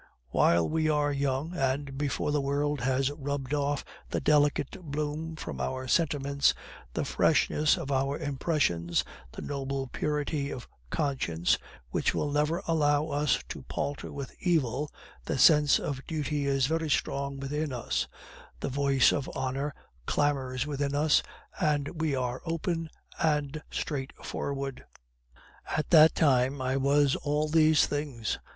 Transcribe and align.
"While 0.29 0.67
we 0.67 0.89
are 0.89 1.11
young, 1.13 1.53
and 1.55 1.95
before 1.95 2.31
the 2.31 2.41
world 2.41 2.79
has 2.81 3.11
rubbed 3.11 3.53
off 3.53 3.85
the 4.09 4.19
delicate 4.19 4.81
bloom 4.81 5.35
from 5.35 5.61
our 5.61 5.87
sentiments, 5.87 6.55
the 6.95 7.05
freshness 7.05 7.77
of 7.77 7.91
our 7.91 8.17
impressions, 8.17 9.03
the 9.33 9.43
noble 9.43 9.85
purity 9.85 10.49
of 10.49 10.67
conscience 10.89 11.59
which 11.91 12.15
will 12.15 12.31
never 12.31 12.63
allow 12.67 13.09
us 13.09 13.43
to 13.49 13.61
palter 13.67 14.11
with 14.11 14.33
evil, 14.39 14.89
the 15.25 15.37
sense 15.37 15.77
of 15.77 16.03
duty 16.07 16.47
is 16.47 16.65
very 16.65 16.89
strong 16.89 17.39
within 17.39 17.71
us, 17.71 18.07
the 18.59 18.69
voice 18.69 19.11
of 19.11 19.29
honor 19.35 19.71
clamors 20.07 20.65
within 20.65 20.95
us, 20.95 21.21
and 21.59 22.01
we 22.01 22.15
are 22.15 22.41
open 22.43 22.89
and 23.21 23.61
straightforward. 23.69 24.83
At 25.77 25.91
that 25.91 26.15
time 26.15 26.59
I 26.59 26.75
was 26.77 27.15
all 27.17 27.47
these 27.49 27.85
things. 27.85 28.39